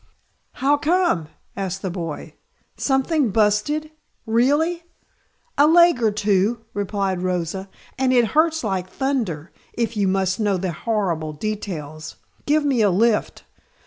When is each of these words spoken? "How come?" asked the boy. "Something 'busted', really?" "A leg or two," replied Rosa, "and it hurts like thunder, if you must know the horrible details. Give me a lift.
"How 0.53 0.77
come?" 0.77 1.27
asked 1.55 1.83
the 1.83 1.91
boy. 1.91 2.33
"Something 2.75 3.29
'busted', 3.29 3.91
really?" 4.25 4.81
"A 5.59 5.67
leg 5.67 6.01
or 6.01 6.09
two," 6.09 6.65
replied 6.73 7.21
Rosa, 7.21 7.69
"and 7.99 8.11
it 8.11 8.29
hurts 8.29 8.63
like 8.63 8.89
thunder, 8.89 9.51
if 9.73 9.95
you 9.95 10.07
must 10.07 10.39
know 10.39 10.57
the 10.57 10.71
horrible 10.71 11.33
details. 11.33 12.15
Give 12.47 12.65
me 12.65 12.81
a 12.81 12.89
lift. 12.89 13.43